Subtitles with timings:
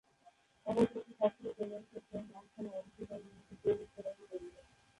[0.67, 4.57] শহরটি একটি সক্রিয় তেলের ক্ষেত্রের মাঝখানে অবস্থিত এবং এটি একটি তেল উত্তোলনের কেন্দ্র।